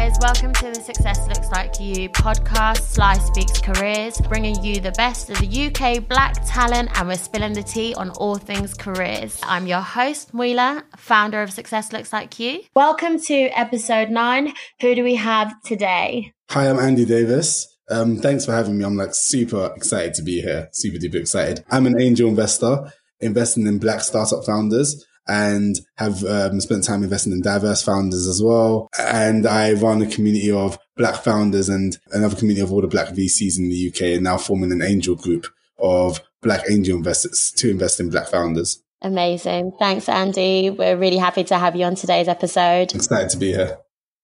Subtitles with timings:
[0.00, 4.92] guys, welcome to the Success Looks Like You podcast, Sly Speaks Careers, bringing you the
[4.92, 9.38] best of the UK black talent and we're spilling the tea on all things careers.
[9.42, 12.62] I'm your host, Muila, founder of Success Looks Like You.
[12.74, 14.54] Welcome to episode nine.
[14.80, 16.32] Who do we have today?
[16.48, 17.68] Hi, I'm Andy Davis.
[17.90, 18.86] Um, thanks for having me.
[18.86, 20.70] I'm like super excited to be here.
[20.72, 21.62] Super duper excited.
[21.70, 22.90] I'm an angel investor
[23.20, 28.42] investing in black startup founders and have um, spent time investing in diverse founders as
[28.42, 28.88] well.
[28.98, 33.10] And I run a community of black founders and another community of all the black
[33.10, 35.46] VCs in the UK and now forming an angel group
[35.78, 38.82] of black angel investors to invest in black founders.
[39.02, 39.72] Amazing.
[39.78, 40.68] Thanks, Andy.
[40.68, 42.92] We're really happy to have you on today's episode.
[42.92, 43.78] Excited to be here.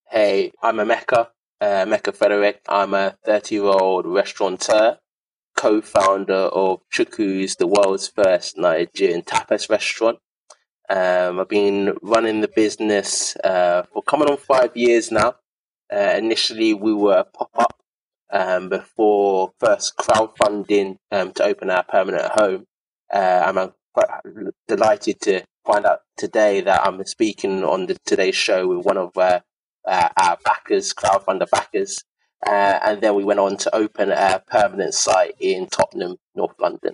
[0.09, 1.29] Hey, I'm Emeka,
[1.61, 2.59] uh, Emeka Frederick.
[2.67, 4.97] I'm a 30 year old restaurateur,
[5.55, 10.19] co founder of Chuku's, the world's first Nigerian tapas restaurant.
[10.89, 15.35] Um, I've been running the business uh, for coming on five years now.
[15.91, 17.81] Uh, initially, we were a pop up
[18.31, 22.65] um, before first crowdfunding um, to open our permanent home.
[23.13, 24.09] Uh, I'm quite
[24.67, 29.17] delighted to find out today that I'm speaking on the today's show with one of
[29.17, 29.41] uh,
[29.85, 32.03] our backers, crowdfunder backers.
[32.45, 36.93] Uh, and then we went on to open a permanent site in Tottenham, North London.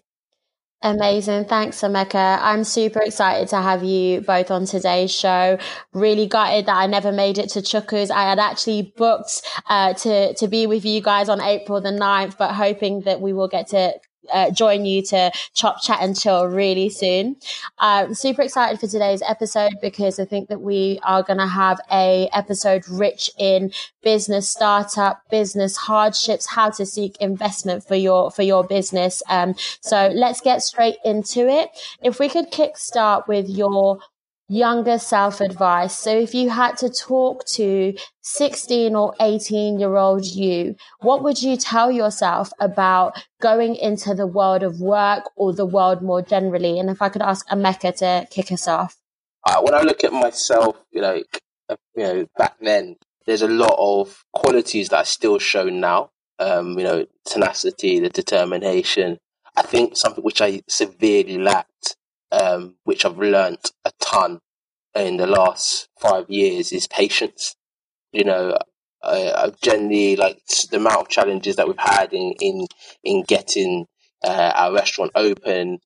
[0.83, 1.45] Amazing.
[1.45, 2.39] Thanks, Emeka.
[2.41, 5.57] I'm super excited to have you both on today's show.
[5.93, 8.11] Really gutted that I never made it to Chuku's.
[8.11, 12.37] I had actually booked uh, to, to be with you guys on April the 9th,
[12.37, 13.93] but hoping that we will get to
[14.31, 17.35] uh, join you to chop, chat, and chill really soon.
[17.79, 21.79] I'm super excited for today's episode because I think that we are going to have
[21.91, 28.43] a episode rich in business startup, business hardships, how to seek investment for your for
[28.43, 29.23] your business.
[29.29, 31.69] Um, so let's get straight into it.
[32.01, 33.99] If we could kickstart with your
[34.49, 35.97] younger self advice.
[35.97, 41.41] So if you had to talk to 16 or 18 year old you, what would
[41.41, 46.79] you tell yourself about going into the world of work or the world more generally?
[46.79, 48.97] And if I could ask Emeka to kick us off.
[49.45, 51.21] Uh, when I look at myself, you know,
[51.69, 56.09] uh, you know, back then, there's a lot of qualities that are still shown now.
[56.39, 59.17] Um, you know, tenacity, the determination.
[59.55, 61.95] I think something which I severely lacked
[62.33, 64.39] um, which I've learnt a ton
[64.95, 67.55] in the last five years is patience.
[68.11, 68.57] You know,
[69.03, 70.39] I, I've generally like
[70.69, 72.67] the amount of challenges that we've had in in
[73.03, 73.85] in getting
[74.23, 75.79] uh, our restaurant open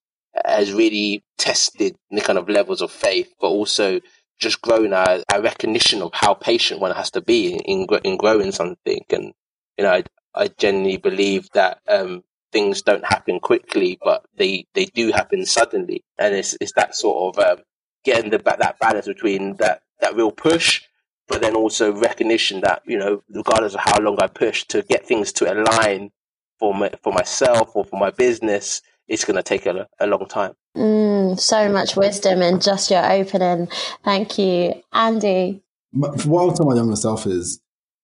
[0.46, 4.00] has really tested the kind of levels of faith, but also
[4.40, 8.18] just grown our, our recognition of how patient one has to be in in, in
[8.18, 9.02] growing something.
[9.10, 9.34] And
[9.78, 10.04] you know, I,
[10.36, 16.04] I genuinely believe that um, things don't happen quickly, but they, they do happen suddenly.
[16.18, 17.64] And it's, it's that sort of um,
[18.08, 20.82] getting the, that balance between that, that real push,
[21.28, 25.06] but then also recognition that, you know, regardless of how long I push to get
[25.06, 26.12] things to align
[26.58, 30.26] for, my, for myself or for my business, it's going to take a, a long
[30.28, 30.54] time.
[30.76, 33.68] Mm, so much wisdom in just your opening.
[34.06, 34.82] Thank you.
[34.94, 35.62] Andy.
[35.92, 37.60] What I would tell my younger self is,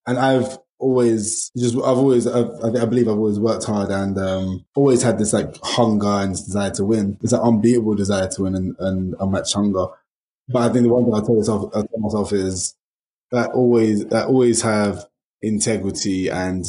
[0.06, 4.64] and I've always just I've always I, I believe I've always worked hard and um,
[4.76, 7.18] always had this like hunger and desire to win.
[7.22, 9.86] It's an unbeatable desire to win and, and unmatched hunger.
[10.48, 12.76] But I think the one thing I tell myself, I tell myself is
[13.30, 15.06] that always that always have
[15.40, 16.64] integrity and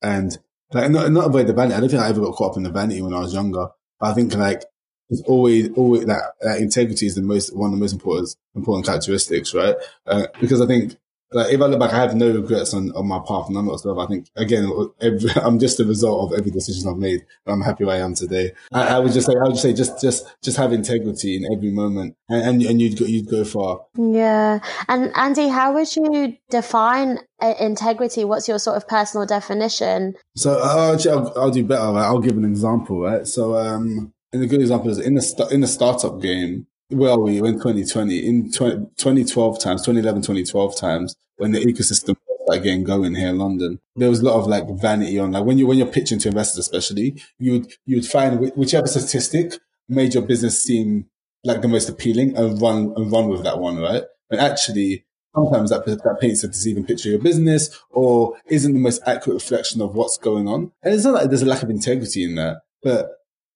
[0.00, 0.38] and
[0.72, 1.74] like not not avoid the vanity.
[1.74, 3.66] I don't think I ever got caught up in the vanity when I was younger.
[3.98, 4.62] But I think like
[5.08, 8.86] it's always always that, that integrity is the most one of the most important important
[8.86, 9.74] characteristics, right?
[10.06, 10.96] Uh, because I think
[11.32, 13.66] like if I look back, I have no regrets on, on my path, and I'm
[13.66, 14.00] whatsoever.
[14.00, 14.70] I think again,
[15.00, 17.24] every, I'm just a result of every decision I've made.
[17.46, 18.52] I'm happy where I am today.
[18.72, 21.44] I, I, would just say, I would just say, just just just have integrity in
[21.52, 23.80] every moment, and and, and you'd go, you'd go far.
[23.96, 28.24] Yeah, and Andy, how would you define uh, integrity?
[28.24, 30.14] What's your sort of personal definition?
[30.36, 31.92] So uh, actually, I'll, I'll do better.
[31.92, 32.04] Right?
[32.04, 33.02] I'll give an example.
[33.02, 33.26] Right.
[33.26, 37.40] So um, and a good example is in the in the startup game well, we
[37.40, 43.14] went 2020 in 20, 2012 times, 2011, 2012 times when the ecosystem started getting going
[43.14, 43.78] here in London.
[43.96, 46.28] There was a lot of like vanity on like when you when you're pitching to
[46.28, 49.54] investors, especially you would you would find whichever statistic
[49.88, 51.06] made your business seem
[51.44, 54.04] like the most appealing and run and run with that one, right?
[54.30, 55.04] And actually,
[55.34, 59.34] sometimes that that paints a deceiving picture of your business or isn't the most accurate
[59.42, 60.72] reflection of what's going on.
[60.82, 63.10] And it's not like there's a lack of integrity in that, but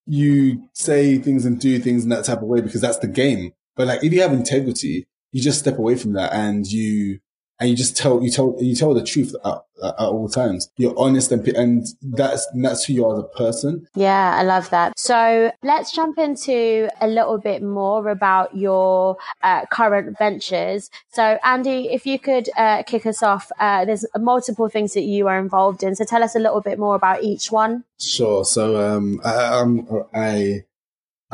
[0.06, 3.52] you say things and do things in that type of way because that's the game.
[3.76, 7.20] But like, if you have integrity, you just step away from that and you,
[7.60, 10.70] and you just tell you tell you tell the truth at, at all times.
[10.76, 13.86] You're honest and and that's that's who you are as a person.
[13.94, 14.98] Yeah, I love that.
[14.98, 20.90] So let's jump into a little bit more about your uh, current ventures.
[21.12, 25.28] So Andy, if you could uh, kick us off, uh, there's multiple things that you
[25.28, 25.94] are involved in.
[25.94, 27.84] So tell us a little bit more about each one.
[28.00, 28.44] Sure.
[28.44, 30.64] So um, I, um, I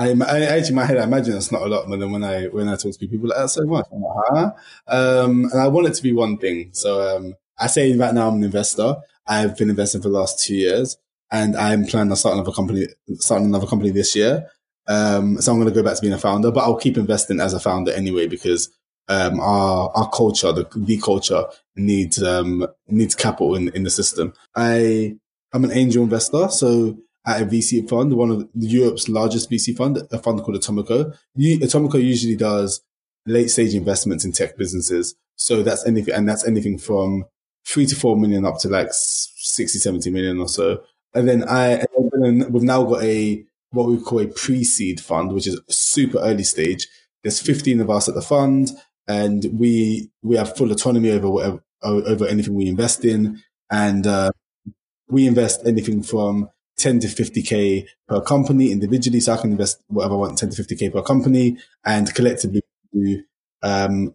[0.00, 2.24] I, I actually in my head I imagine it's not a lot, but then when
[2.24, 3.86] I when I talk to people, like, that's so much.
[3.92, 4.52] Like, huh?
[4.88, 6.70] Um, and I want it to be one thing.
[6.72, 8.96] So um, I say right now I'm an investor.
[9.26, 10.96] I've been investing for the last two years,
[11.30, 14.46] and I'm planning on start another company, starting another company this year.
[14.88, 17.38] Um, so I'm going to go back to being a founder, but I'll keep investing
[17.40, 18.70] as a founder anyway because
[19.08, 21.44] um, our our culture, the the culture
[21.76, 24.32] needs um, needs capital in in the system.
[24.56, 25.16] I
[25.52, 26.96] I'm an angel investor, so
[27.26, 31.16] at a VC fund, one of Europe's largest VC fund, a fund called Atomico.
[31.38, 32.82] Atomico usually does
[33.26, 35.14] late stage investments in tech businesses.
[35.36, 37.24] So that's anything, and that's anything from
[37.66, 40.82] three to four million up to like 60, 70 million or so.
[41.14, 41.84] And then I,
[42.18, 46.86] we've now got a, what we call a pre-seed fund, which is super early stage.
[47.22, 48.70] There's 15 of us at the fund
[49.06, 53.42] and we, we have full autonomy over whatever, over anything we invest in.
[53.70, 54.30] And, uh,
[55.08, 56.48] we invest anything from
[56.80, 59.20] 10 to 50k per company individually.
[59.20, 62.62] So I can invest whatever I want, 10 to 50k per company and collectively
[62.92, 63.22] do,
[63.62, 64.14] um,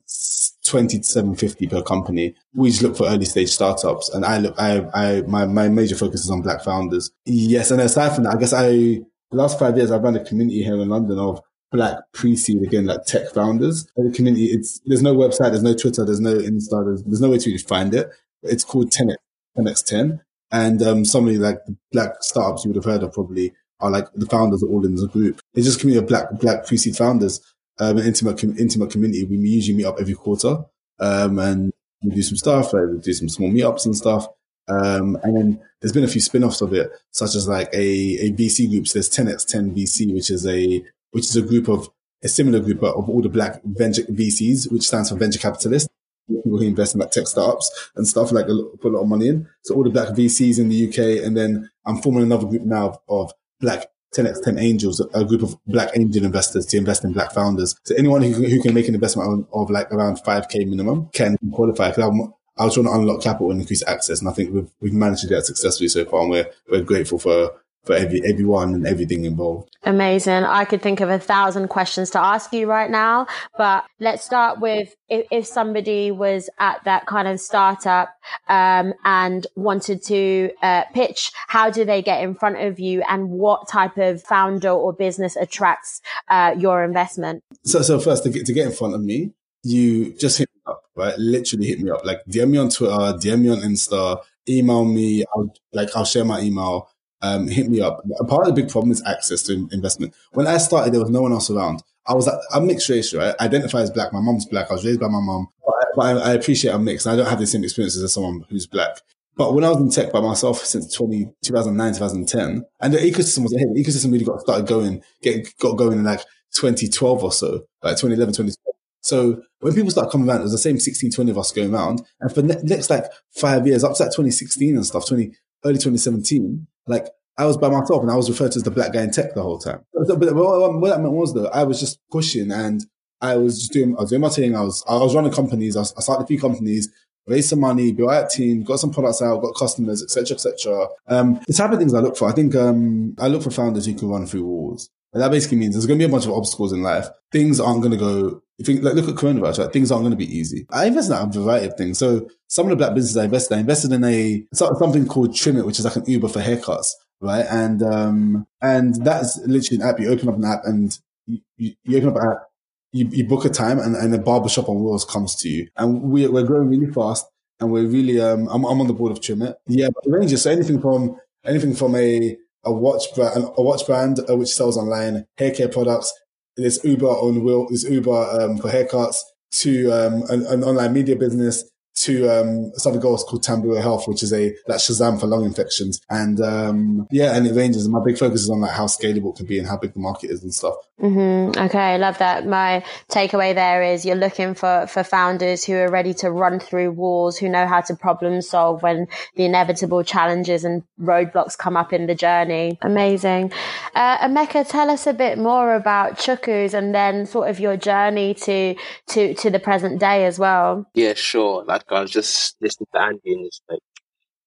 [0.65, 2.35] 20 to 750 per company.
[2.53, 4.09] We just look for early stage startups.
[4.09, 7.11] And I look, I, I, my, my major focus is on black founders.
[7.25, 7.71] Yes.
[7.71, 10.63] And aside from that, I guess I, the last five years, I've run a community
[10.63, 11.41] here in London of
[11.71, 13.87] black pre-seed again, like tech founders.
[13.95, 17.29] The community, it's, there's no website, there's no Twitter, there's no Insta, there's, there's no
[17.29, 18.09] way to really find it.
[18.43, 19.15] It's called 10x,
[19.57, 20.19] 10x10.
[20.55, 21.59] And um, some of the like
[21.91, 24.95] black startups you would have heard of probably are like the founders are all in
[24.95, 25.41] the group.
[25.53, 27.41] It's just a community of black black pre-seed founders,
[27.79, 29.25] um, an intimate intimate community.
[29.25, 30.63] We usually meet up every quarter,
[31.01, 32.71] um, and we do some stuff.
[32.71, 34.27] Like we do some small meetups and stuff.
[34.69, 38.31] Um, and then there's been a few spin-offs of it, such as like a, a
[38.31, 38.87] VC group.
[38.87, 40.81] So there's 10x10 VC, which is a
[41.11, 41.89] which is a group of
[42.23, 45.89] a similar group of all the black venture VCs, which stands for venture capitalists
[46.27, 49.27] people who invest in like tech startups and stuff, like put a lot of money
[49.27, 49.47] in.
[49.63, 51.25] So all the black VCs in the UK.
[51.25, 55.89] And then I'm forming another group now of black 10x10 angels, a group of black
[55.95, 57.75] angel investors to invest in black founders.
[57.83, 61.37] So anyone who, who can make an investment of, of like around 5k minimum can
[61.53, 61.91] qualify.
[61.91, 64.21] Cause I'm, I was trying to unlock capital and increase access.
[64.21, 66.21] And I think we've, we've managed to do that successfully so far.
[66.21, 67.51] And we're, we're grateful for
[67.85, 69.75] for every everyone and everything involved.
[69.83, 70.43] Amazing.
[70.43, 73.27] I could think of a thousand questions to ask you right now,
[73.57, 78.09] but let's start with if, if somebody was at that kind of startup
[78.47, 83.29] um, and wanted to uh, pitch, how do they get in front of you, and
[83.29, 87.43] what type of founder or business attracts uh, your investment?
[87.63, 90.61] So, so first to get to get in front of me, you just hit me
[90.65, 91.17] up, right?
[91.17, 95.23] Literally hit me up, like DM me on Twitter, DM me on Insta, email me.
[95.35, 96.89] I'll like I'll share my email
[97.25, 98.01] um, hit me up.
[98.27, 100.13] Part of the big problem is access to investment.
[100.31, 101.81] When I started, there was no one else around.
[102.07, 103.13] I was, I'm mixed race?
[103.15, 104.13] I identify as black.
[104.13, 104.69] My mom's black.
[104.69, 107.07] I was raised by my mom, but, I, but I, I, appreciate I'm mixed.
[107.07, 108.97] I don't have the same experiences as someone who's black.
[109.37, 113.43] But when I was in tech by myself since 20, 2009, 2010, and the ecosystem
[113.43, 116.21] was the ecosystem really got started going, get, got going in like
[116.55, 118.75] 2012 or so, like 2011, 2012.
[119.01, 121.73] So when people start coming around, it was the same 16, 20 of us going
[121.73, 122.01] around.
[122.21, 125.31] And for the next like five years, up to like 2016 and stuff, 20,
[125.65, 128.93] early 2017, like I was by myself and I was referred to as the black
[128.93, 129.81] guy in tech the whole time.
[129.93, 132.85] But, what that meant was though, I was just pushing and
[133.21, 134.55] I was just doing, I was doing my thing.
[134.55, 135.75] I was, I was running companies.
[135.75, 136.89] I, was, I started a few companies,
[137.27, 140.87] raised some money, built out a team, got some products out, got customers, etc., etc.
[141.07, 143.85] Um, the type of things I look for, I think, um, I look for founders
[143.85, 144.89] who can run through walls.
[145.13, 147.07] And that basically means there's going to be a bunch of obstacles in life.
[147.31, 149.73] Things aren't going to go, if you like, look at coronavirus, right?
[149.73, 150.65] Things aren't going to be easy.
[150.69, 151.97] I invested in a variety of things.
[151.97, 155.63] So some of the black businesses I invested, I invested in a, something called Trim
[155.65, 157.45] which is like an Uber for haircuts right?
[157.49, 159.99] And um, and that's literally an app.
[159.99, 162.43] You open up an app and you, you, open up an app,
[162.91, 165.67] you, you book a time, and, and a barbershop on wheels comes to you.
[165.75, 167.25] And we we're growing really fast,
[167.59, 169.55] and we're really um, I'm, I'm on the board of Trimit.
[169.67, 170.43] Yeah, but it ranges.
[170.43, 174.77] So anything from anything from a a watch brand, a watch brand uh, which sells
[174.77, 176.13] online, hair care products.
[176.57, 177.67] There's Uber on wheel.
[177.67, 179.17] There's Uber um, for haircuts
[179.51, 181.63] to um, an, an online media business
[181.95, 186.01] to um, something else called Tambua Health, which is a like Shazam for lung infections.
[186.09, 187.85] And um, yeah, and it ranges.
[187.85, 189.93] And my big focus is on like how scalable it can be and how big
[189.93, 190.75] the market is and stuff.
[191.01, 191.59] Mm-hmm.
[191.59, 192.45] Okay, I love that.
[192.47, 196.91] My takeaway there is you're looking for for founders who are ready to run through
[196.91, 201.91] walls, who know how to problem solve when the inevitable challenges and roadblocks come up
[201.91, 202.77] in the journey.
[202.81, 203.51] Amazing.
[203.93, 208.33] Uh, Emeka, tell us a bit more about Chuku's and then sort of your journey
[208.33, 208.75] to
[209.07, 210.85] to to the present day as well.
[210.93, 211.63] Yeah, sure.
[211.65, 213.79] Like I was just listening to Andy and just like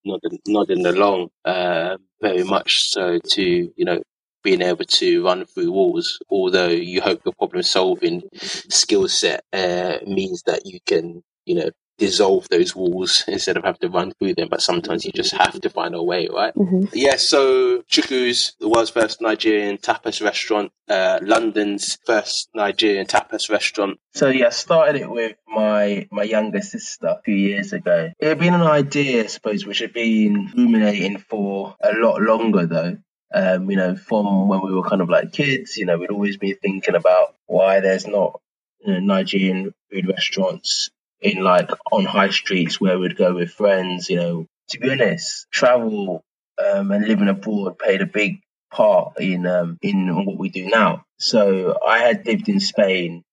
[0.05, 4.03] nodding, nodding along, uh, very much so to you know
[4.43, 6.19] being able to run through walls.
[6.31, 11.71] Although you hope your problem solving skill set uh, means that you can you know
[11.99, 14.49] dissolve those walls instead of having to run through them.
[14.51, 16.55] But sometimes you just have to find a way, right?
[16.55, 16.87] Mm-hmm.
[16.93, 17.17] Yeah.
[17.17, 23.99] So Chuku's, the world's first Nigerian tapas restaurant, uh, London's first Nigerian tapas restaurant.
[24.15, 28.11] So yeah, I started it with my my younger sister a few years ago.
[28.19, 32.67] It had been an idea, I suppose, which had been ruminating for a lot longer
[32.67, 32.97] though.
[33.35, 36.39] Um, you know, from when we were kind of like kids, you know, we'd always
[36.39, 38.41] be thinking about why there's not
[38.81, 40.91] you know, Nigerian food restaurants
[41.21, 44.09] in like on high streets where we'd go with friends.
[44.09, 46.23] You know, to be honest, travel
[46.59, 51.05] um, and living abroad played a big part in um, in what we do now.
[51.19, 53.25] So I had lived in Spain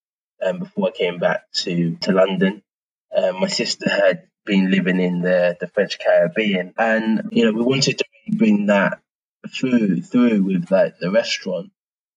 [0.46, 2.62] um, before I came back to to London.
[3.16, 7.64] Um, my sister had been living in the the French Caribbean, and you know we
[7.64, 9.00] wanted to bring that
[9.54, 11.72] through through with like the restaurant,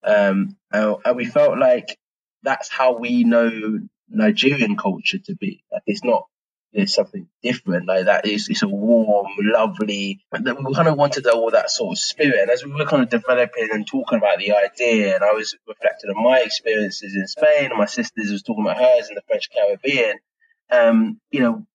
[0.04, 1.98] um, and, and we felt like
[2.42, 5.64] that's how we know Nigerian culture to be.
[5.72, 6.26] Like it's not
[6.72, 8.26] there's something different like that.
[8.26, 10.20] It's, it's a warm, lovely.
[10.32, 12.40] We kind of wanted all that sort of spirit.
[12.40, 15.56] And as we were kind of developing and talking about the idea, and I was
[15.66, 19.22] reflecting on my experiences in Spain, and my sisters was talking about hers in the
[19.26, 20.18] French Caribbean.
[20.70, 21.66] Um, you know,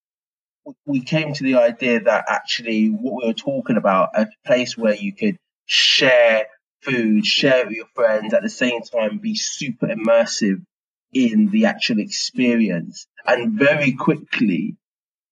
[0.86, 4.96] we came to the idea that actually what we were talking about, a place where
[4.96, 6.46] you could share
[6.82, 10.64] food, share it with your friends, at the same time be super immersive
[11.14, 13.08] in the actual experience.
[13.26, 14.78] And very quickly,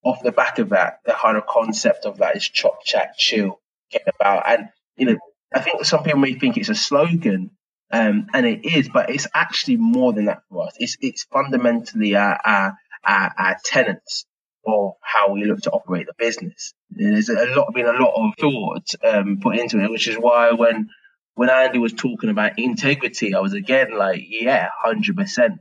[0.04, 3.60] off the back of that, the of concept of that is chop, chat, chill
[3.92, 4.44] came about.
[4.48, 5.18] And, you know,
[5.54, 7.52] I think some people may think it's a slogan,
[7.92, 10.74] um, and it is, but it's actually more than that for us.
[10.80, 13.58] It's, it's fundamentally our, our, our, our
[14.66, 16.74] of how we look to operate the business.
[16.90, 20.52] There's a lot, been a lot of thought um, put into it, which is why
[20.52, 20.90] when
[21.36, 25.60] when Andy was talking about integrity, I was again like, yeah, hundred um, percent.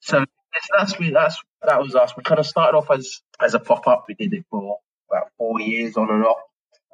[0.00, 0.24] So
[0.70, 2.16] that's that's that was us.
[2.16, 4.04] We kind of started off as as a pop up.
[4.08, 4.78] We did it for
[5.10, 6.40] about four years on and off.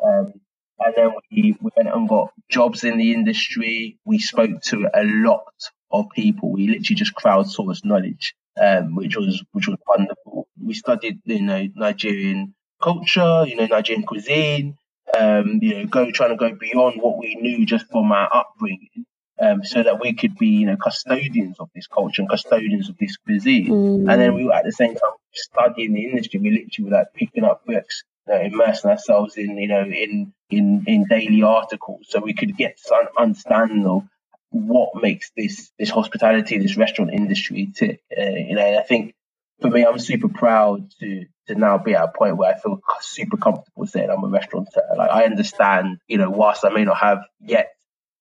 [0.04, 0.32] Um,
[0.80, 3.98] and then we, we went and got jobs in the industry.
[4.04, 5.52] We spoke to a lot
[5.90, 6.52] of people.
[6.52, 10.48] We literally just crowdsourced knowledge, um, which was which was wonderful.
[10.62, 14.76] We studied, you know, Nigerian culture, you know, Nigerian cuisine,
[15.16, 19.04] um, you know, go trying to go beyond what we knew just from our upbringing,
[19.40, 22.96] um, so that we could be, you know, custodians of this culture and custodians of
[22.98, 23.68] this cuisine.
[23.68, 24.12] Mm.
[24.12, 26.40] And then we were at the same time studying the industry.
[26.40, 30.32] We literally were like picking up books, you know, immersing ourselves in, you know, in
[30.50, 34.02] in in daily articles, so we could get some understanding of
[34.50, 38.00] what makes this this hospitality, this restaurant industry tick.
[38.16, 39.14] Uh, you know, I think
[39.60, 42.80] for me, I'm super proud to to now be at a point where I feel
[43.00, 44.82] super comfortable saying I'm a restaurateur.
[44.96, 47.70] Like I understand, you know, whilst I may not have yet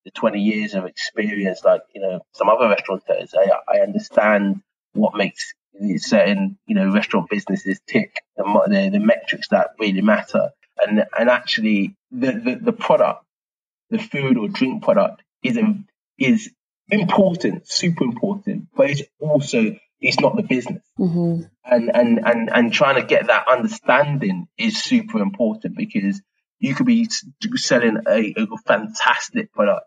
[0.05, 4.61] the 20 years of experience like you know some other restaurateurs, I, I understand
[4.93, 5.53] what makes
[5.97, 11.29] certain you know restaurant businesses tick, the, the, the metrics that really matter, and and
[11.29, 13.23] actually the, the, the product,
[13.89, 15.77] the food or drink product is a,
[16.17, 16.49] is
[16.89, 20.83] important, super important, but it's also it's not the business.
[20.99, 21.43] Mm-hmm.
[21.65, 26.21] And, and, and, and trying to get that understanding is super important because
[26.59, 27.07] you could be
[27.55, 29.85] selling a, a fantastic product,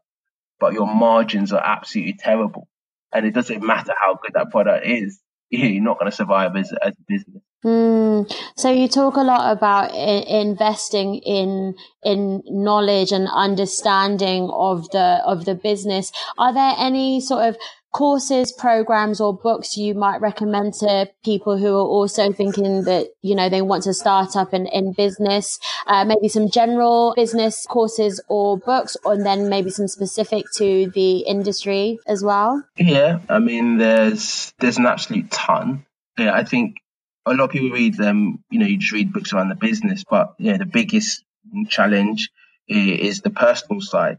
[0.59, 2.69] but your margins are absolutely terrible.
[3.13, 6.73] And it doesn't matter how good that product is, you're not going to survive as,
[6.73, 7.43] as a business.
[7.65, 8.33] Mm.
[8.57, 15.21] So you talk a lot about I- investing in in knowledge and understanding of the
[15.27, 16.11] of the business.
[16.39, 17.57] Are there any sort of
[17.93, 23.35] courses, programs or books you might recommend to people who are also thinking that, you
[23.35, 28.23] know, they want to start up in, in business, uh, maybe some general business courses
[28.29, 32.63] or books, and then maybe some specific to the industry as well?
[32.77, 33.21] Yeah.
[33.29, 35.85] I mean, there's, there's an absolute ton.
[36.17, 36.33] Yeah.
[36.33, 36.77] I think
[37.27, 40.05] a lot of people read them, you know, you just read books around the business,
[40.09, 41.25] but, you know, the biggest
[41.69, 42.31] challenge
[42.69, 44.19] is the personal side.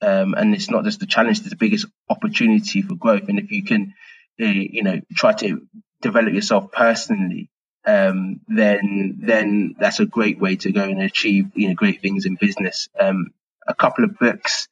[0.00, 3.28] Um, and it's not just the challenge; it's the biggest opportunity for growth.
[3.28, 3.94] And if you can,
[4.40, 5.66] uh, you know, try to
[6.00, 7.50] develop yourself personally,
[7.86, 12.26] um, then then that's a great way to go and achieve you know great things
[12.26, 12.88] in business.
[12.98, 13.28] Um,
[13.66, 14.68] a couple of books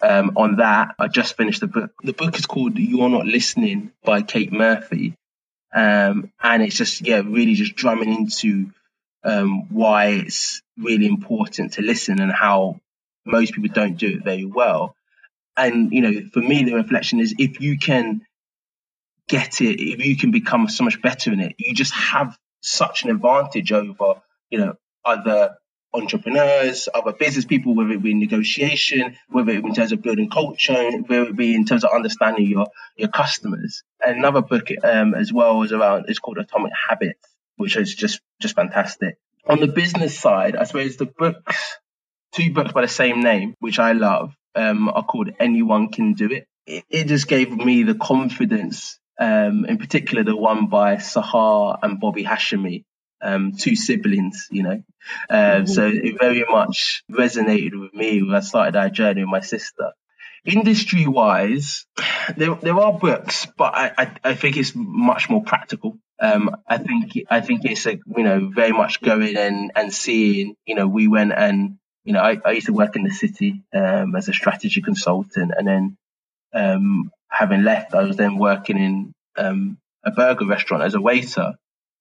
[0.00, 0.94] um, on that.
[0.98, 1.92] I just finished the book.
[2.02, 5.14] The book is called "You're Not Listening" by Kate Murphy,
[5.74, 8.70] um, and it's just yeah, really just drumming into
[9.24, 12.80] um, why it's really important to listen and how
[13.28, 14.94] most people don't do it very well.
[15.56, 18.22] And, you know, for me, the reflection is if you can
[19.28, 23.04] get it, if you can become so much better in it, you just have such
[23.04, 25.56] an advantage over, you know, other
[25.94, 30.02] entrepreneurs, other business people, whether it be in negotiation, whether it be in terms of
[30.02, 33.82] building culture, whether it be in terms of understanding your your customers.
[34.04, 37.20] And another book um, as well is around it's called Atomic Habits,
[37.56, 39.18] which is just just fantastic.
[39.46, 41.78] On the business side, I suppose the books,
[42.32, 46.26] two books by the same name, which I love, um, are called Anyone Can Do
[46.26, 46.46] It.
[46.66, 52.00] It, it just gave me the confidence, um, in particular the one by Sahar and
[52.00, 52.84] Bobby Hashemi,
[53.22, 54.82] um, two siblings, you know.
[55.30, 55.66] Um, mm-hmm.
[55.66, 59.92] So it very much resonated with me when I started our journey with my sister.
[60.44, 61.86] Industry wise,
[62.36, 65.98] there, there are books, but I, I, I think it's much more practical.
[66.20, 70.54] Um, I think I think it's a, you know very much going and, and seeing.
[70.64, 73.62] You know, we went and you know I, I used to work in the city
[73.74, 75.98] um, as a strategy consultant, and then
[76.54, 81.52] um, having left, I was then working in um, a burger restaurant as a waiter.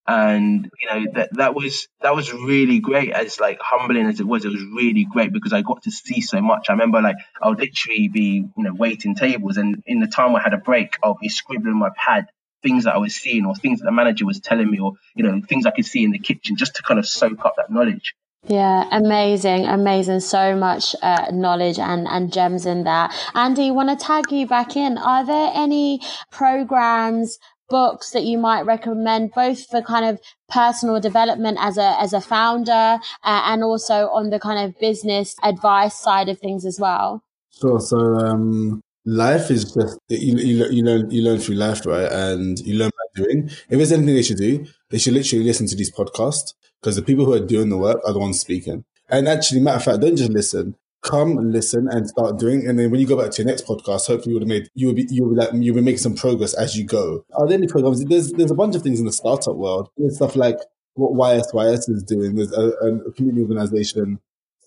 [0.07, 4.25] And you know that that was that was really great as like humbling as it
[4.25, 6.67] was it was really great because i got to see so much.
[6.69, 10.33] I remember like i would literally be you know waiting tables and in the time
[10.33, 12.27] i had a break i'll be scribbling my pad
[12.63, 15.23] things that i was seeing or things that the manager was telling me or you
[15.25, 17.69] know things i could see in the kitchen just to kind of soak up that
[17.69, 20.21] knowledge yeah, amazing, amazing.
[20.21, 23.13] So much uh, knowledge and, and gems in that.
[23.33, 24.97] Andy, want to tag you back in.
[24.97, 26.01] Are there any
[26.31, 27.39] programs
[27.69, 32.21] books that you might recommend both for kind of personal development as a as a
[32.21, 37.21] founder uh, and also on the kind of business advice side of things as well
[37.59, 42.11] sure so um life is just you, you, you learn you learn through life right
[42.11, 45.75] and you learn doing if there's anything they should do they should literally listen to
[45.75, 49.27] these podcasts because the people who are doing the work are the ones speaking and
[49.27, 50.75] actually matter of fact don't just listen
[51.07, 52.67] come listen and start doing.
[52.67, 54.69] And then when you go back to your next podcast, hopefully you would have made
[54.75, 57.25] you will be you be like you'll be making some progress as you go.
[57.33, 58.03] Are there any programs?
[58.03, 59.89] There's there's a bunch of things in the startup world.
[59.97, 60.57] There's stuff like
[60.95, 62.35] what YSYS is doing.
[62.35, 64.19] There's a, a community organization.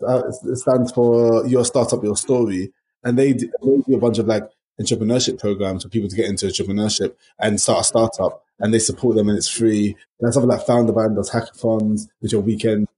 [0.06, 2.72] Uh, it stands for Your Startup, Your Story,
[3.04, 4.44] and they do, they do a bunch of like
[4.80, 8.44] entrepreneurship programs for people to get into entrepreneurship and start a startup.
[8.58, 9.96] And they support them, and it's free.
[10.18, 12.88] There's something like Founder Band does hackathons, which are weekend,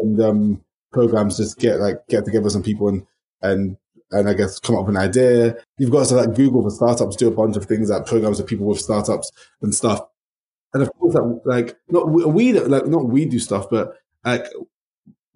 [0.00, 3.06] and um, programs just get like get together some people and
[3.42, 3.76] and
[4.12, 5.56] and I guess come up with an idea.
[5.78, 8.46] You've got to like Google for startups, do a bunch of things like programs for
[8.46, 9.30] people with startups
[9.62, 10.00] and stuff.
[10.72, 14.46] And of course, like not we like not we do stuff, but like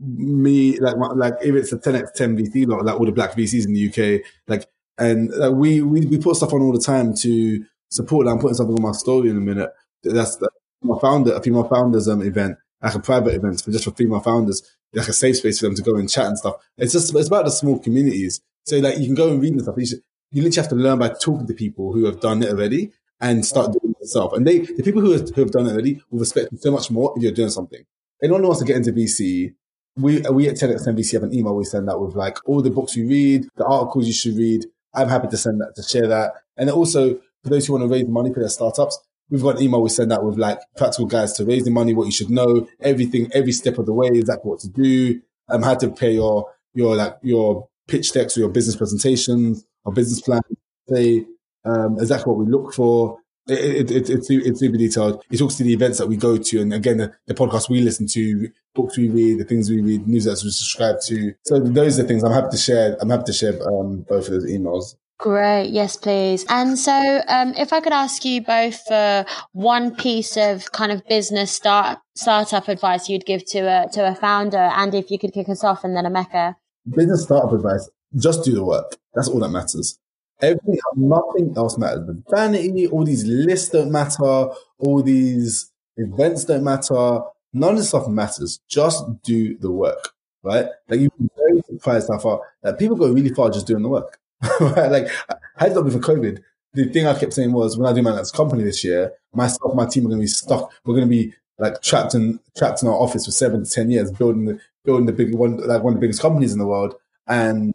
[0.01, 3.75] me like like if it's a 10x 10 VC like all the black VCs in
[3.75, 4.67] the UK, like
[4.99, 8.33] and like, we, we we put stuff on all the time to support that.
[8.33, 9.71] I'm putting something on my story in a minute.
[10.03, 10.51] That's the,
[10.83, 14.21] my founder, a female founders um event, like a private event for just for female
[14.21, 14.63] founders
[14.95, 16.57] like a safe space for them to go and chat and stuff.
[16.79, 18.41] It's just it's about the small communities.
[18.65, 19.75] So like you can go and read and stuff.
[19.77, 22.51] You, should, you literally have to learn by talking to people who have done it
[22.51, 24.33] already and start doing it yourself.
[24.33, 26.71] And they the people who have, who have done it already will respect you so
[26.71, 27.85] much more if you're doing something.
[28.23, 29.55] Anyone who wants to get into VC,
[29.97, 32.71] we we at 10x VC have an email we send out with like all the
[32.71, 34.67] books you read, the articles you should read.
[34.95, 36.33] I'm happy to send that to share that.
[36.57, 38.99] And also for those who want to raise money for their startups,
[39.31, 41.95] we've got an email we send out with like practical guides to raise the money,
[41.95, 45.63] what you should know, everything, every step of the way, exactly what to do, um,
[45.63, 50.21] how to prepare your, your like, your pitch decks or your business presentations or business
[50.21, 50.41] plan,
[50.89, 51.27] say,
[51.65, 53.19] um, exactly what we look for.
[53.47, 55.23] It, it, it, it's, it's super detailed.
[55.31, 56.61] It talks to the events that we go to.
[56.61, 60.09] And again, the, the podcast we listen to, books we read, the things we read,
[60.09, 61.35] news that we subscribe to.
[61.43, 62.97] So those are the things I'm happy to share.
[63.01, 64.97] I'm happy to share, um, both of those emails.
[65.19, 65.71] Great.
[65.71, 66.45] Yes, please.
[66.49, 71.07] And so, um, if I could ask you both for one piece of kind of
[71.07, 75.33] business start startup advice you'd give to a to a founder, and if you could
[75.33, 76.57] kick us off, and then Emeka
[76.91, 78.97] Business startup advice: just do the work.
[79.15, 79.99] That's all that matters.
[80.41, 82.07] Everything, nothing else matters.
[82.07, 84.49] The vanity, all these lists don't matter.
[84.79, 87.21] All these events don't matter.
[87.53, 88.61] None of this stuff matters.
[88.69, 90.11] Just do the work,
[90.43, 90.67] right?
[90.89, 93.89] Like you'd be very surprised how far that people go really far just doing the
[93.89, 94.19] work.
[94.61, 94.91] right?
[94.91, 95.09] like,
[95.57, 96.43] had it not been for COVID,
[96.75, 99.75] the thing I kept saying was when I do my next company this year, myself,
[99.75, 100.73] my team are going to be stuck.
[100.85, 103.91] We're going to be like trapped in trapped in our office for seven to ten
[103.91, 106.67] years, building the building the big one, like one of the biggest companies in the
[106.67, 106.97] world,
[107.29, 107.73] and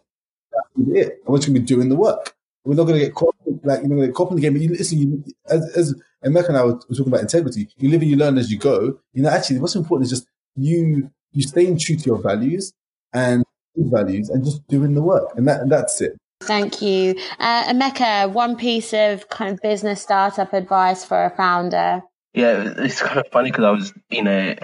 [0.52, 1.19] that's it.
[1.24, 2.36] And we're just going to be doing the work.
[2.65, 4.54] We're not going to get caught like you're going to get caught in the game.
[4.54, 7.69] But you listen, you, as, as and Emeka and I were, were talking about integrity.
[7.78, 9.00] You live and you learn as you go.
[9.13, 12.74] You know, actually, what's important is just you you staying true to your values
[13.13, 13.43] and
[13.76, 16.17] values and just doing the work, and that and that's it.
[16.41, 17.15] Thank you.
[17.38, 22.02] Uh, Emeka, one piece of kind of business startup advice for a founder.
[22.34, 24.56] Yeah, it's kind of funny because I was, you know,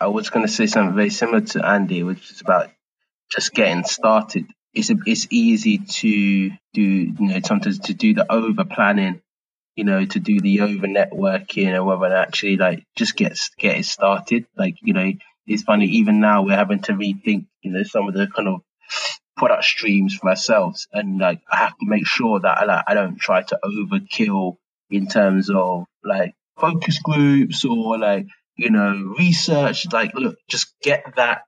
[0.00, 2.70] I was going to say something very similar to Andy, which is about
[3.30, 4.46] just getting started.
[4.74, 9.20] It's a, it's easy to do, you know, sometimes to do the over planning
[9.76, 13.86] you know, to do the over networking and whether actually like just get get it
[13.86, 14.46] started.
[14.56, 15.12] Like, you know,
[15.46, 18.62] it's funny, even now we're having to rethink, you know, some of the kind of
[19.38, 20.88] product streams for ourselves.
[20.92, 24.58] And like I have to make sure that I like I don't try to overkill
[24.90, 29.92] in terms of like focus groups or like, you know, research.
[29.92, 31.44] Like look, just get that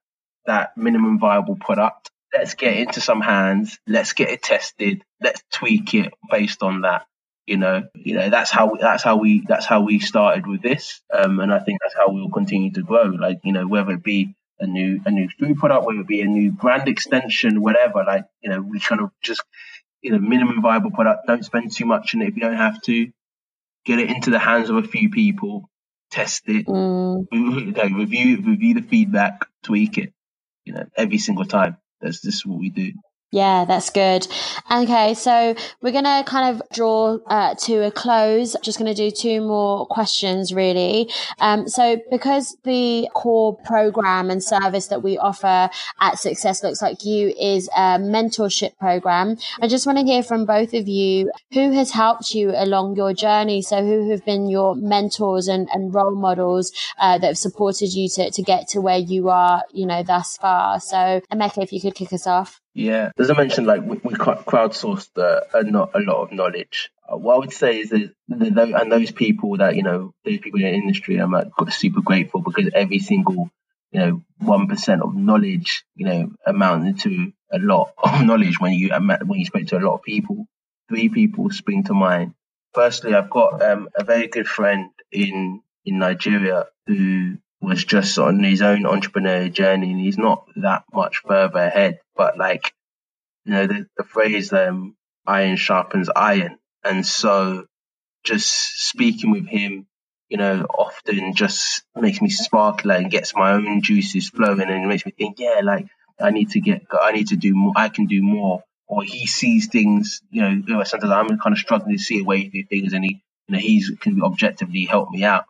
[0.47, 2.12] that minimum viable product.
[2.33, 3.79] Let's get into some hands.
[3.87, 5.03] Let's get it tested.
[5.21, 7.07] Let's tweak it based on that.
[7.47, 11.01] You know, you know that's how that's how we that's how we started with this,
[11.13, 13.03] um, and I think that's how we'll continue to grow.
[13.03, 16.21] Like you know, whether it be a new a new food product, whether it be
[16.23, 18.05] a new brand extension, whatever.
[18.05, 19.43] Like you know, we kind of just
[20.01, 21.27] you know minimum viable product.
[21.27, 23.11] Don't spend too much on it if you don't have to.
[23.85, 25.69] Get it into the hands of a few people,
[26.13, 27.27] test it, mm.
[27.33, 30.13] review review the feedback, tweak it.
[30.65, 31.77] You know, every single time.
[32.03, 32.93] That's is what we do.
[33.35, 34.29] Yeah, that's good.
[34.71, 38.55] Okay, so we're going to kind of draw uh, to a close.
[38.63, 41.11] Just going to do two more questions, really.
[41.41, 47.07] Um, so, because the core program and service that we offer at Success Looks Like
[47.07, 51.73] You is a mentorship program, I just want to hear from both of you who
[51.73, 53.63] has helped you along your journey.
[53.63, 58.11] So, who have been your mentors and, and role models uh, that have supported you
[58.11, 60.81] to, to get to where you are, you know, thus far?
[60.81, 62.61] So, Emeka, if you could kick us off.
[62.75, 66.91] Yeah, as I mentioned, like we, we crowdsourced uh, a, not a lot of knowledge.
[67.07, 70.39] Uh, what I would say is that, the, and those people that you know, those
[70.39, 73.51] people in the industry, I'm like, super grateful because every single
[73.91, 78.73] you know one percent of knowledge, you know, amounted to a lot of knowledge when
[78.73, 80.47] you when you spoke to a lot of people.
[80.89, 82.35] Three people spring to mind.
[82.75, 88.43] Firstly, I've got um, a very good friend in in Nigeria who was just on
[88.43, 92.01] his own entrepreneurial journey and he's not that much further ahead.
[92.17, 92.75] But like,
[93.45, 94.97] you know, the, the phrase, um,
[95.27, 96.59] iron sharpens iron.
[96.85, 97.67] And so
[98.25, 99.87] just speaking with him,
[100.29, 105.07] you know, often just makes me sparkle and gets my own juices flowing and makes
[105.07, 105.87] me think, yeah, like
[106.21, 108.63] I need to get, I need to do more, I can do more.
[108.89, 112.49] Or he sees things, you know, sometimes I'm kind of struggling to see a way
[112.49, 115.45] through things and he, you know, he's can objectively help me out.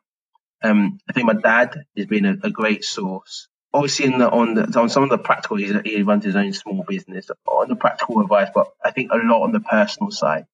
[0.63, 3.49] Um, I think my dad has been a, a great source.
[3.75, 7.31] Obviously, the, on the, on some of the practical, he runs his own small business
[7.47, 10.47] on the practical advice, but I think a lot on the personal side,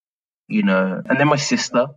[0.46, 1.02] you know.
[1.04, 1.88] And then my sister,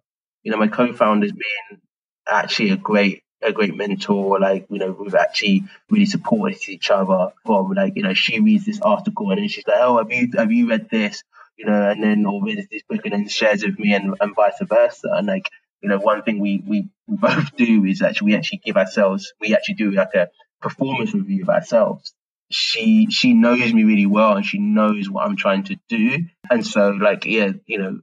[0.44, 1.82] you know, my co-founder has been
[2.28, 4.40] actually a great a great mentor.
[4.40, 8.66] Like, you know, we've actually really supported each other from like, you know, she reads
[8.66, 11.24] this article and then she's like, Oh, have you have you read this?
[11.58, 14.36] You know, and then or reads this book and then shares with me and, and
[14.36, 15.10] vice versa.
[15.12, 15.50] And like
[15.82, 19.56] you know, one thing we, we both do is actually we actually give ourselves, we
[19.56, 20.30] actually do like a
[20.62, 22.14] performance review of ourselves.
[22.50, 26.66] She she knows me really well and she knows what I'm trying to do, and
[26.68, 28.00] so like yeah, you know,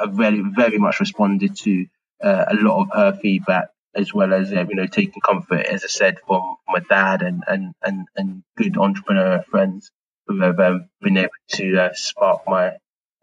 [0.00, 1.86] I very very much responded to
[2.22, 5.84] uh, a lot of her feedback as well as uh, you know taking comfort, as
[5.84, 9.90] I said, from my dad and and and, and good entrepreneur friends
[10.26, 12.72] who have um, been able to uh, spark my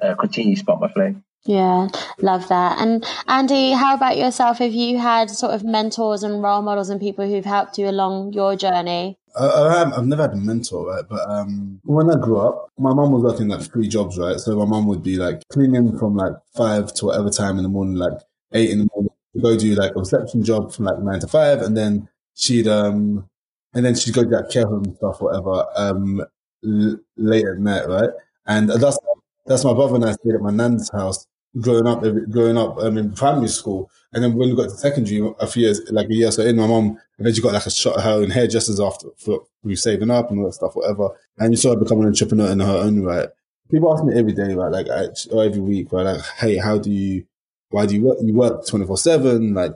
[0.02, 1.24] uh, continue spark my flame.
[1.46, 1.88] Yeah,
[2.22, 2.80] love that.
[2.82, 4.58] And Andy, how about yourself?
[4.60, 8.34] Have you had sort of mentors and role models and people who've helped you along
[8.34, 9.18] your journey?
[9.40, 11.04] I, have, I've never had a mentor, right?
[11.08, 14.38] But um, when I grew up, my mom was working like three jobs, right?
[14.40, 17.70] So my mom would be like cleaning from like five to whatever time in the
[17.70, 18.20] morning, like
[18.54, 21.28] eight in the morning, to go do like a reception job from like nine to
[21.28, 23.30] five, and then she'd um,
[23.74, 26.22] and then she'd go to that care home stuff, whatever, um,
[26.66, 28.10] l- late at night, right?
[28.46, 28.98] And that's
[29.46, 31.26] that's my brother and I stayed at my nan's house
[31.60, 33.90] growing up, growing up um, in primary school.
[34.14, 36.56] And then when we got to secondary, a few years, like a year so in,
[36.56, 40.10] my mom eventually got like a shot at her own hairdressers after for, we saving
[40.10, 41.10] up and all that stuff, whatever.
[41.38, 43.30] And you saw her become an entrepreneur in her own right.
[43.70, 44.88] People ask me every day, right, like,
[45.32, 47.26] or every week, right, like, hey, how do you,
[47.70, 48.18] why do you work?
[48.22, 49.74] You work 24 seven, like,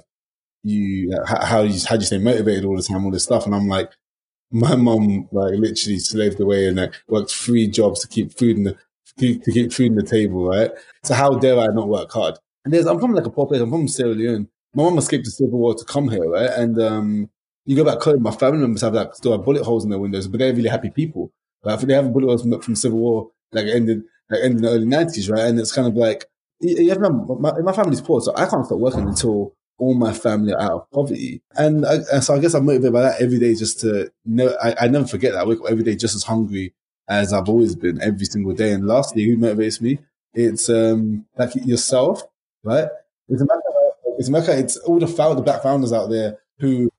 [0.63, 3.45] you, how, you, how do you stay motivated all the time, all this stuff?
[3.45, 3.91] And I'm like,
[4.51, 8.63] my mom, like, literally slaved away and like worked three jobs to keep food in
[8.63, 8.77] the,
[9.19, 10.71] to, to keep food on the table, right?
[11.03, 12.35] So how dare I not work hard?
[12.65, 13.61] And there's, I'm from like a poor place.
[13.61, 14.47] I'm from Sierra Leone.
[14.73, 16.49] My mom escaped the civil war to come here, right?
[16.49, 17.29] And um,
[17.65, 19.99] you go back home, my family members have like still have bullet holes in their
[19.99, 21.31] windows, but they're really happy people.
[21.63, 21.79] Right?
[21.79, 24.85] They have bullet holes from, from civil war, like ended, like ended in the early
[24.85, 25.45] nineties, right?
[25.45, 26.25] And it's kind of like
[26.59, 30.53] you have my, my family's poor, so I can't start working until all my family
[30.53, 31.41] are out of poverty.
[31.55, 34.09] And, I, and so I guess I'm motivated by that every day just to
[34.61, 35.41] I, I never forget that.
[35.41, 36.73] I wake up every day just as hungry
[37.07, 38.71] as I've always been every single day.
[38.71, 39.99] And lastly, who motivates me?
[40.33, 42.23] It's um like yourself,
[42.63, 42.87] right?
[43.29, 43.91] It's Emeka.
[44.17, 44.59] It's Emeka.
[44.59, 46.89] It's all the found, the black founders out there who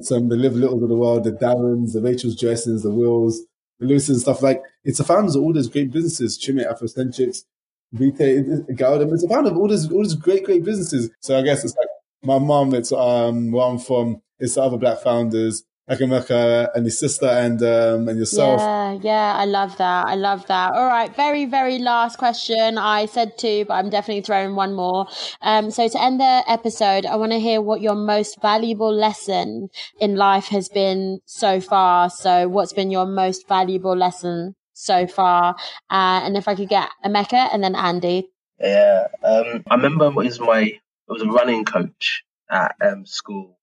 [0.00, 3.40] some the live littles of the world, the Darrens, the Rachel's Joysons, the Wills,
[3.78, 4.62] the Lucas, stuff like.
[4.84, 7.44] It's the founders of all those great businesses, Chimay, Afrocentrics,
[7.92, 9.12] Vitae, gal-dem.
[9.12, 11.10] It's a founder of all these all these great great businesses.
[11.20, 11.88] So I guess it's like
[12.22, 12.74] my mom.
[12.74, 14.22] It's um where I'm from.
[14.38, 15.64] It's the other black founders.
[15.90, 18.60] Emeka and your sister and um, and yourself.
[18.60, 20.06] Yeah, yeah, I love that.
[20.06, 20.72] I love that.
[20.74, 22.78] All right, very, very last question.
[22.78, 25.06] I said two, but I'm definitely throwing one more.
[25.40, 29.70] Um, so to end the episode, I want to hear what your most valuable lesson
[30.00, 32.10] in life has been so far.
[32.10, 35.56] So, what's been your most valuable lesson so far?
[35.90, 38.28] Uh, and if I could get Emeka and then Andy.
[38.60, 43.58] Yeah, um, I remember it was my it was a running coach at um, school,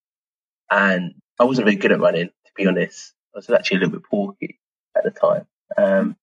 [0.70, 3.14] and I wasn't very good at running, to be honest.
[3.34, 4.60] I was actually a little bit porky
[4.94, 5.46] at the time.
[5.76, 6.16] Um,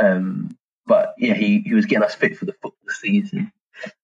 [0.00, 3.52] um, but yeah, he, he was getting us fit for the football season.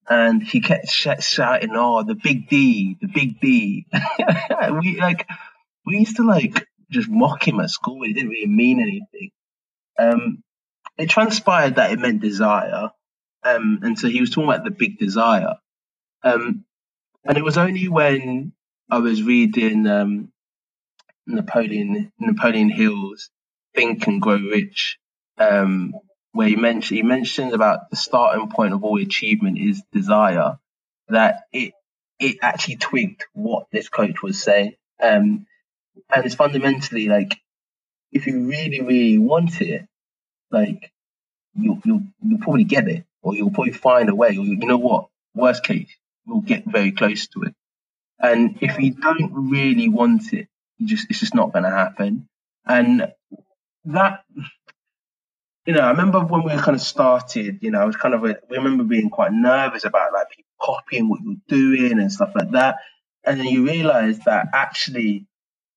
[0.08, 3.86] And he kept sh- shouting, "Oh, the big D, the big D."
[4.82, 5.26] we like,
[5.86, 8.02] we used to like just mock him at school.
[8.02, 9.30] It didn't really mean anything.
[9.98, 10.42] Um,
[10.98, 12.90] it transpired that it meant desire,
[13.44, 15.54] um, and so he was talking about the big desire.
[16.24, 16.64] Um,
[17.24, 18.52] and it was only when
[18.90, 20.32] I was reading um,
[21.30, 23.30] Napoleon Napoleon Hill's
[23.74, 24.98] Think and Grow Rich,
[25.38, 25.94] um,
[26.32, 30.58] where he mentioned he mentions about the starting point of all achievement is desire.
[31.08, 31.72] That it
[32.18, 35.46] it actually twigged what this coach was saying, um,
[36.14, 37.36] and it's fundamentally like
[38.12, 39.86] if you really really want it,
[40.50, 40.92] like
[41.54, 44.30] you you you'll probably get it, or you'll probably find a way.
[44.30, 45.08] Or you know what?
[45.34, 45.90] Worst case,
[46.26, 47.54] you'll get very close to it.
[48.18, 50.48] And if you don't really want it,
[50.80, 52.26] you just it's just not going to happen.
[52.66, 53.12] And
[53.84, 54.20] that,
[55.66, 58.24] you know, I remember when we kind of started, you know, I was kind of,
[58.24, 62.32] a, we remember being quite nervous about like people copying what you're doing and stuff
[62.34, 62.76] like that.
[63.24, 65.26] And then you realize that actually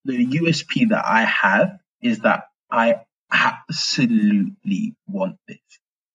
[0.06, 5.58] the USP that I have is that I absolutely want this.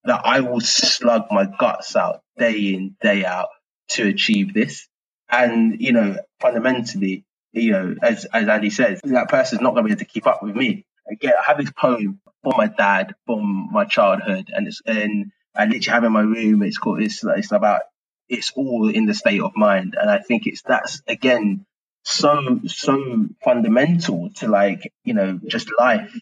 [0.04, 3.48] That I will slug my guts out day in, day out
[3.90, 4.88] to achieve this.
[5.30, 9.88] And, you know, fundamentally, you know, as as Andy says, that person's not going to
[9.88, 10.84] be able to keep up with me.
[11.10, 15.64] Again, I have this poem from my dad from my childhood, and it's and I
[15.64, 16.62] literally have in my room.
[16.62, 17.82] It's called it's it's about
[18.28, 21.64] it's all in the state of mind, and I think it's that's again
[22.04, 26.14] so so fundamental to like you know just life.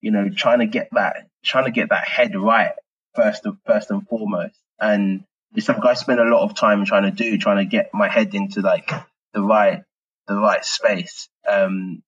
[0.00, 2.72] You know, trying to get that trying to get that head right
[3.14, 7.04] first and first and foremost, and it's something I spend a lot of time trying
[7.04, 8.90] to do, trying to get my head into like
[9.32, 9.82] the right
[10.26, 12.02] the right space um,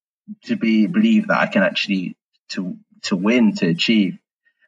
[0.45, 2.17] to be believe that I can actually
[2.51, 4.19] to to win to achieve.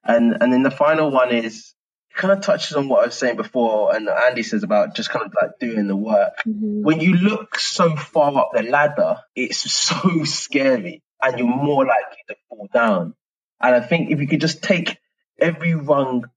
[0.05, 1.75] And and then the final one is
[2.19, 5.25] kind of touches on what I was saying before, and Andy says about just kind
[5.25, 6.35] of like doing the work.
[6.47, 6.83] Mm-hmm.
[6.83, 12.19] When you look so far up the ladder, it's so scary, and you're more likely
[12.29, 13.15] to fall down.
[13.61, 14.99] And I think if you could just take
[15.39, 16.29] every rung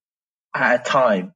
[0.54, 1.34] at a time,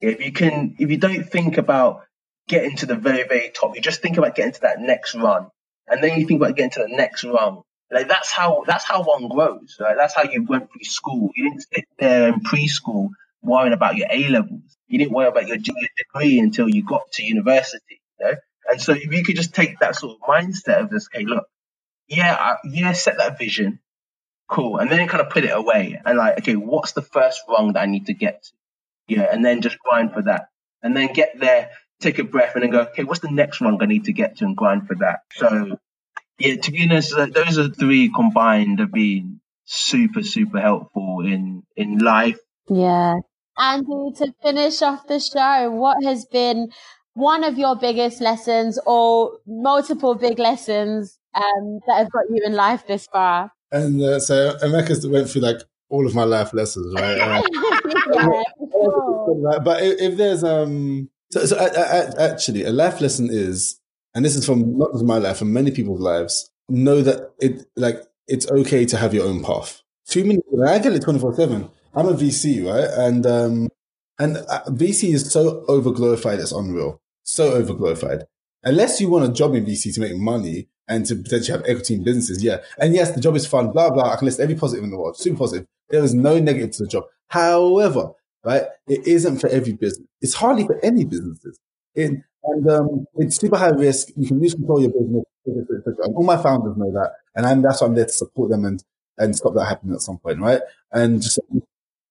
[0.00, 2.04] if you can, if you don't think about
[2.48, 3.74] getting to the very, very top.
[3.74, 5.48] You just think about getting to that next run.
[5.88, 7.62] And then you think about getting to the next run.
[7.90, 9.76] Like that's how that's how one grows.
[9.80, 9.96] Right?
[9.96, 11.30] That's how you went through school.
[11.36, 13.10] You didn't sit there in preschool
[13.42, 14.76] worrying about your A levels.
[14.88, 18.00] You didn't worry about your, your degree until you got to university.
[18.18, 18.34] You know?
[18.68, 21.46] And so if you could just take that sort of mindset of this, okay, look,
[22.08, 23.80] yeah, I, yeah, set that vision,
[24.48, 27.72] cool, and then kind of put it away and like, okay, what's the first rung
[27.72, 28.50] that I need to get to?
[29.08, 30.48] Yeah, and then just grind for that,
[30.82, 33.78] and then get there take a breath and then go, okay, what's the next one
[33.80, 35.20] I need to get to and grind for that?
[35.34, 35.78] So,
[36.38, 41.62] yeah, to be honest, uh, those are three combined have been super, super helpful in,
[41.76, 42.38] in life.
[42.68, 43.16] Yeah.
[43.58, 46.70] Andy, to finish off the show, what has been
[47.14, 52.52] one of your biggest lessons or multiple big lessons um, that have got you in
[52.52, 53.50] life this far?
[53.72, 57.16] And uh, so Emeka went through like all of my life lessons, right?
[57.16, 57.40] yeah,
[58.70, 59.60] sure.
[59.64, 63.80] But if, if there's um so, so I, I, actually, a life lesson is,
[64.14, 66.50] and this is from not just my life, from many people's lives.
[66.68, 69.82] Know that it like it's okay to have your own path.
[70.08, 70.40] Too many.
[70.66, 71.70] I get it twenty four seven.
[71.94, 72.90] I'm a VC, right?
[73.06, 73.68] And um,
[74.18, 77.00] and uh, VC is so overglorified, it's unreal.
[77.22, 78.24] So overglorified.
[78.62, 81.94] Unless you want a job in VC to make money and to potentially have equity
[81.94, 82.58] in businesses, yeah.
[82.78, 84.12] And yes, the job is fun, blah blah.
[84.12, 85.66] I can list every positive in the world, super positive.
[85.88, 87.04] There is no negative to the job.
[87.28, 88.12] However,
[88.46, 88.62] right?
[88.86, 90.06] It isn't for every business.
[90.22, 91.58] It's hardly for any businesses.
[91.96, 92.22] and
[92.70, 94.08] um, it's super high risk.
[94.16, 95.24] You can lose control of your business.
[96.14, 97.14] All my founders know that.
[97.34, 98.82] And I'm, that's why I'm there to support them and,
[99.18, 100.60] and stop that happening at some point, right?
[100.92, 101.40] And just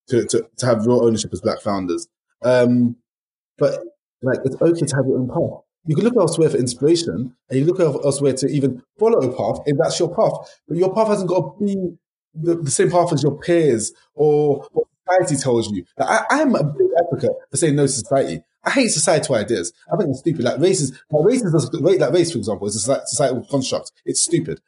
[0.10, 2.08] to, to, to have real ownership as black founders.
[2.42, 2.98] Um,
[3.58, 3.80] but
[4.22, 5.64] like, it's okay to have your own path.
[5.88, 9.64] You can look elsewhere for inspiration and you look elsewhere to even follow a path
[9.68, 10.60] if that's your path.
[10.68, 11.76] But your path hasn't got to be
[12.34, 15.86] the, the same path as your peers or, or society tells you.
[15.98, 18.42] Like, I, I'm a big advocate for saying no to society.
[18.64, 19.72] I hate societal ideas.
[19.92, 20.44] I think it's stupid.
[20.44, 23.92] Like races, like races, like race, for example, is a societal construct.
[24.06, 24.60] It's stupid.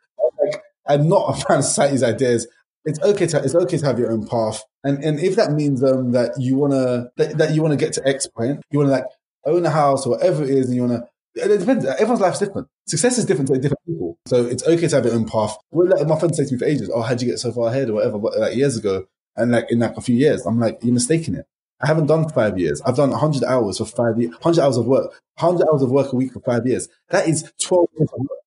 [0.44, 2.48] Like, I'm not a fan of society's ideas.
[2.86, 5.84] It's okay to it's okay to have your own path, and and if that means
[5.84, 9.04] um that you wanna that, that you wanna get to X point, you wanna like
[9.46, 11.86] own a house or whatever it is, and you wanna it depends.
[11.86, 12.70] Everyone's life's different.
[12.86, 14.18] Success is different to different people.
[14.28, 15.58] So it's okay to have your own path.
[15.74, 17.94] My friend said to me for ages, "Oh, how'd you get so far ahead or
[17.94, 19.06] whatever?" But like years ago,
[19.38, 21.46] and like in like a few years, I'm like, you're mistaking it.
[21.80, 22.82] I haven't done five years.
[22.82, 26.12] I've done 100 hours for five years, 100 hours of work, 100 hours of work
[26.12, 26.90] a week for five years.
[27.10, 28.40] That is 12 years of work.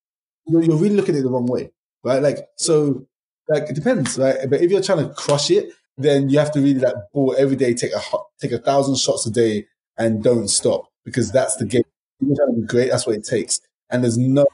[0.46, 1.70] You're, you're really looking at it the wrong way,
[2.03, 2.22] right?
[2.22, 3.07] Like, so,
[3.48, 4.37] like, it depends, right?
[4.48, 7.57] But if you're trying to crush it, then you have to really like ball every
[7.57, 8.00] day, take a,
[8.40, 9.66] take a thousand shots a day
[9.98, 11.83] and don't stop because that's the game.
[12.20, 12.90] You're trying to be great.
[12.90, 13.61] That's what it takes.
[13.90, 14.46] And there's no,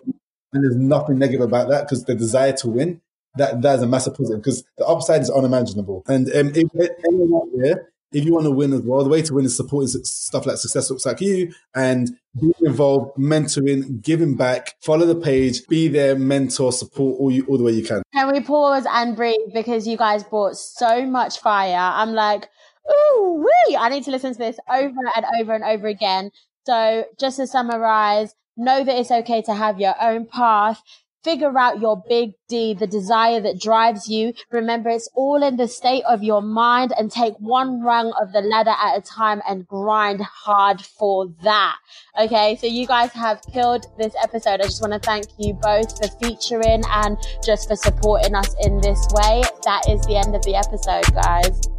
[0.53, 3.01] and there's nothing negative about that because the desire to win,
[3.37, 6.05] that, that is a massive positive because the upside is unimaginable.
[6.07, 6.69] And um, if
[7.05, 9.57] anyone out there if you want to win as well, the way to win is
[9.57, 15.17] supporting stuff like Success Looks Like You and being involved, mentoring, giving back, follow the
[15.17, 18.03] page, be there, mentor, support all you all the way you can.
[18.15, 21.77] Can we pause and breathe because you guys brought so much fire?
[21.77, 22.49] I'm like,
[22.89, 23.77] ooh, wee!
[23.77, 26.31] I need to listen to this over and over and over again.
[26.65, 30.83] So just to summarize, know that it's okay to have your own path
[31.27, 34.33] figure out your big D, the desire that drives you.
[34.53, 38.41] Remember, it's all in the state of your mind and take one rung of the
[38.41, 41.75] ladder at a time and grind hard for that.
[42.21, 42.55] Okay.
[42.55, 44.61] So you guys have killed this episode.
[44.61, 48.81] I just want to thank you both for featuring and just for supporting us in
[48.81, 49.43] this way.
[49.65, 51.76] That is the end of the episode, guys.